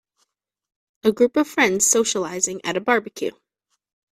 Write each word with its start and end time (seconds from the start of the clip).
A 1.03 1.11
group 1.11 1.37
of 1.37 1.47
friends 1.47 1.85
socializing 1.85 2.59
at 2.63 2.75
a 2.75 2.81
barbecue. 2.81 3.33